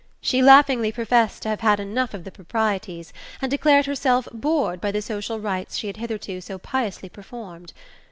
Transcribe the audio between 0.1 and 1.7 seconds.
She laughingly professed to have